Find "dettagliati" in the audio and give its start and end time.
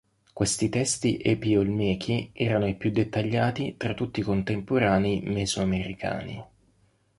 2.89-3.75